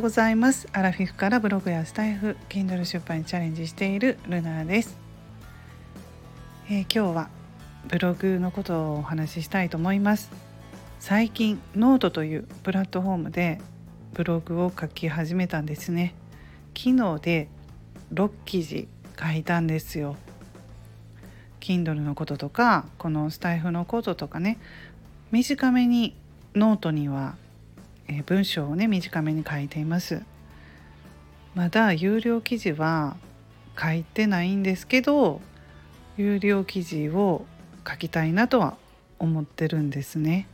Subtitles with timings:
[0.00, 0.66] ようございます。
[0.72, 4.96] アラフィフからブログやスタイフ Kindle 出版にチャレンジしているルナです、
[6.70, 7.28] えー、今日は
[7.86, 10.30] ブログのことをお話ししたいと思います。
[11.00, 13.60] 最近ノートというプラットフォームで
[14.14, 16.14] ブログを書き始めたんですね。
[16.74, 17.48] 昨日で
[18.14, 18.88] 6記事
[19.22, 20.16] 書いたんですよ。
[21.60, 24.56] Kindle のこととかこのスタイフのこととかね。
[25.30, 26.16] 短めに
[26.54, 27.34] ノートには
[28.12, 30.22] え文章をね短めに書いています。
[31.54, 33.16] まだ有料記事は
[33.80, 35.40] 書いてないんですけど
[36.16, 37.46] 有料記事を
[37.88, 38.76] 書きたいなとは
[39.18, 40.48] 思ってるんですね。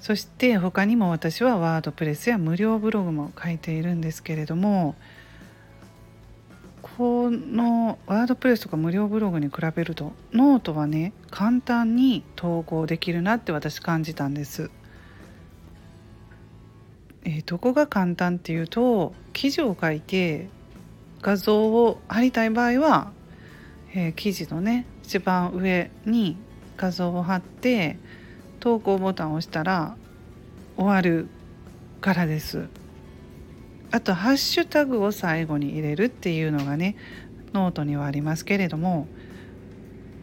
[0.00, 4.94] そして他にも私は WordPress や無料ブログも書いているんですけれども
[6.80, 14.70] この WordPress とか無料ブログに比べるとノートはね簡単に投稿できるなって私感じたんです。
[17.24, 20.48] えー、どこが簡単っていうと記事を書いて
[21.22, 23.12] 画像を貼りたい場合は、
[23.94, 26.36] えー、記事のね一番上に
[26.76, 27.98] 画像を貼って
[28.58, 29.96] 投稿ボタンを押したら
[30.76, 31.28] 終わる
[32.00, 32.68] からです。
[33.90, 36.96] あとハッシュタグを最後に入れるっていうのがね
[37.52, 39.08] ノートにはありますけれども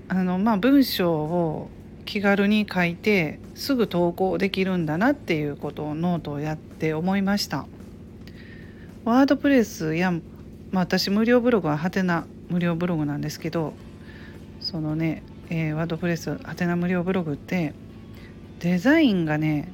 [0.07, 1.69] あのまあ文章を
[2.07, 7.67] 気軽に書いてすぐ投稿できるんだなっていうことをノートをやって思いました
[9.03, 13.73] WordPress や、まあ、私無料ブログははてな無料ブログなんですけど
[14.61, 17.73] そのね、えー、 WordPress はてな無料ブログって
[18.59, 19.69] デザインがね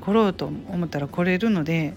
[0.00, 1.94] 凝ろうと思ったら凝れるので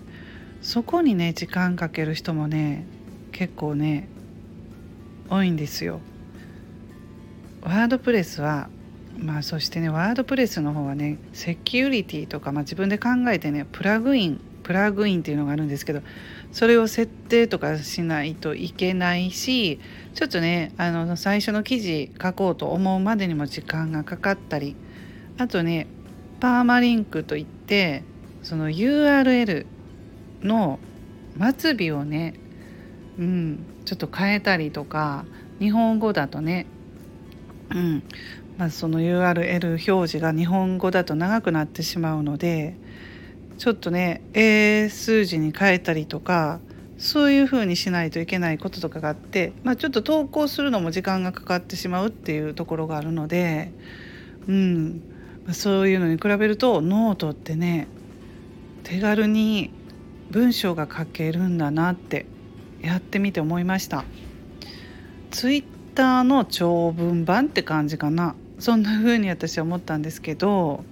[0.61, 2.85] そこにね時間かける人もね
[3.31, 4.07] 結構ね
[5.29, 5.99] 多いんですよ。
[7.61, 8.69] ワードプレスは
[9.21, 16.01] まあそしてねワードプレスの方はねセキュリティとか、まあ、自分で考えてねプラグインプラグインっていうのがあるんですけど
[16.51, 19.79] それを設定とかしないといけないし
[20.13, 24.75] ちょっとねあの最初の記事書こうと思うまでにも時間がかかったり
[25.37, 25.87] あとね
[26.39, 28.03] パーマリンクといって
[28.43, 29.65] その URL
[30.41, 30.79] の
[31.57, 32.35] 末尾をね、
[33.17, 35.25] うん、ちょっと変えたりとか
[35.59, 36.67] 日本語だとね、
[37.71, 38.03] うん、
[38.59, 42.75] まあ、その URL 表示が日本語だと長くなってしまうので
[43.57, 46.59] ちょっとね英数字に変えたりとか
[46.97, 53.71] そういうふうにしないといけないこととかがあって、まあ、ちょっと投稿するのも時間がかかってしまうっていうところがあるので、
[54.49, 55.01] うん
[55.45, 57.87] まあ、そういうのに比べるとノートってね
[58.83, 59.71] 手軽に
[60.31, 62.25] 文章が書けるんだなって
[62.81, 64.03] やってみて思いました。
[65.31, 65.63] ツイッ
[65.95, 68.35] ターの長文版って感じかな。
[68.59, 70.83] そんな風に私は思ったんですけど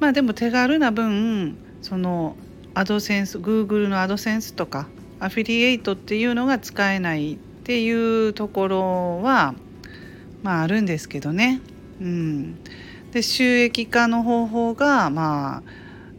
[0.00, 2.36] まあでも手軽な分その
[2.74, 4.88] アドセンス Google のアドセンスとか
[5.20, 9.54] アフィリエイトっていうのが使えないっていうところは
[10.42, 11.60] まああるんですけどね。
[12.00, 12.58] うん、
[13.12, 15.62] で収益化の方法がまあ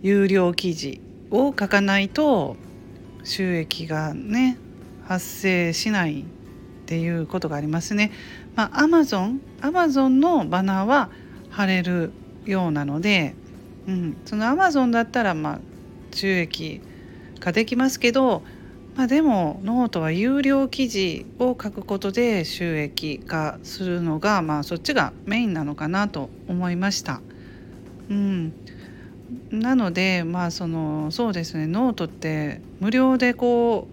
[0.01, 1.01] 有料記事
[1.31, 2.56] を書かないと
[3.23, 4.57] 収益がね
[5.06, 6.23] 発生しないっ
[6.85, 8.12] ていうことがありますね。
[8.56, 11.09] まあ、Amazon, Amazon のバナーは
[11.50, 12.12] 貼れる
[12.46, 13.36] ようなので、
[13.88, 15.59] うん、その Amazon だったらまあ
[16.12, 16.81] 収益
[17.40, 18.44] 化できますけど、
[18.96, 27.22] まあ、でもノートは有料記事を書くことで収益化するのが、まあ、そっちがメインなのかなと思いました。
[28.09, 28.53] うん、
[29.50, 33.88] なのでまあそのそうですねノートって無料でこ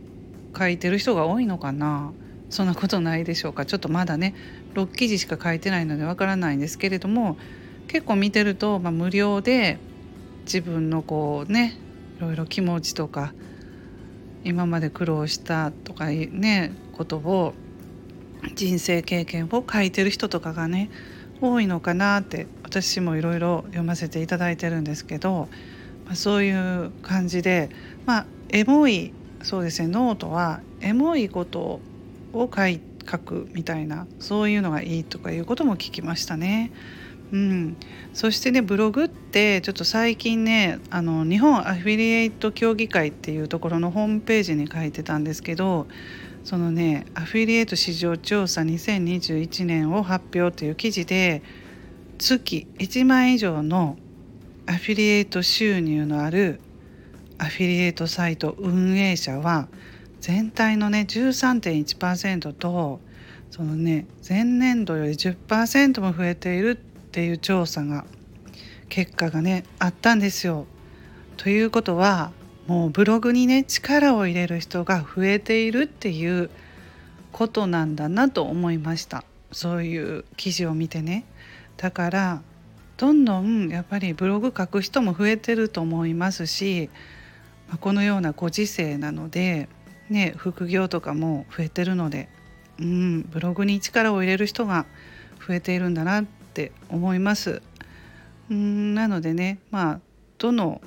[0.54, 2.12] う書いてる人が多いのかな。
[2.50, 3.65] そんなことないでしょうか。
[3.65, 4.34] ちょっとまだね
[4.75, 7.37] 6記事しか書いてないのでわからないんですけれども
[7.87, 9.78] 結構見てると、まあ、無料で
[10.44, 11.77] 自分のこうね
[12.19, 13.33] いろいろ気持ちとか
[14.44, 17.55] 今まで苦労したとかねことを
[18.55, 20.91] 人生経験を書いてる人とかがね
[21.41, 25.49] 多いのかなって私もいろいろ読ませていただいてるんですけど、
[26.06, 27.70] まあ、そういう感じで
[28.06, 29.12] まあエモい
[29.43, 31.81] そうですねノートはエモいこと
[32.32, 32.50] を
[33.11, 36.73] 書くみたいなそういうのがいいとかいうことも聞きましたね。
[37.32, 37.77] うん、
[38.12, 45.87] そしてねブログってちょっと最近ねあの日本アフィリエイト協議会っていうところのホームページに書いてたんですけど
[46.43, 51.43] そのねアフィリエイト市場調査2021年を発表という記事で
[52.19, 53.97] 月1万以上の
[54.67, 56.61] アフィリエイト収入のある
[57.38, 59.69] アフィリエイトサイト運営者は
[60.20, 63.00] 全体のね13.1%と
[63.50, 68.05] そのね前年度より10%も増えているっていう調査が
[68.88, 70.67] 結果がねあったんですよ。
[71.37, 72.32] ということは
[72.67, 76.50] もうブログにね力を入れる人が増えているっていう
[77.32, 81.25] ことなんだなと思いましたそういう記事を見てね
[81.78, 82.43] だから
[82.96, 86.90] どんどんやっぱりブログ書く人も増えてると思いますし
[87.81, 89.69] このようなご時世なので、
[90.10, 92.28] ね、副業とかも増えてるので、
[92.78, 94.86] うん、ブログに力を入れる人が
[95.46, 97.62] 増えているんだなって思います。
[98.50, 100.00] うんなのでねまあ
[100.38, 100.80] どの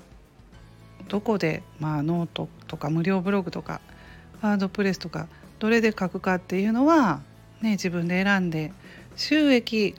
[1.08, 3.82] どこで、まあ、ノートとか無料ブログとか
[4.42, 5.28] WordPressとか
[5.60, 7.22] どれで書くかっていうのは、
[7.62, 8.72] ね、自分で選んで
[9.16, 9.96] 収益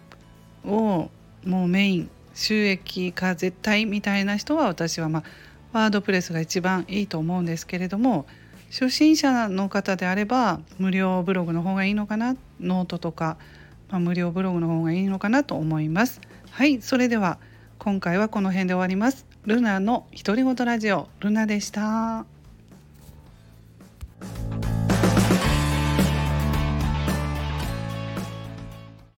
[0.64, 1.10] を
[1.44, 8.26] もうメイン収益化絶対みたいな人は私はまあ WordPressが一番いいと思うんですけれども
[8.74, 13.36] 初心者の方であれば無料ブログの方がいいのかなノートとか、
[13.88, 16.20] まあ、無料ブログの方がいいのかなと思います。
[16.50, 17.38] はいそれでは
[17.78, 19.26] 今回はこの辺で終わります。
[19.46, 22.33] ルナの独り言ラジオルナでした。